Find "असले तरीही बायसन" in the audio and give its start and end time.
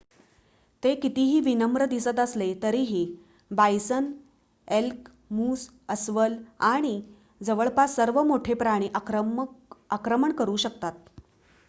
2.19-4.11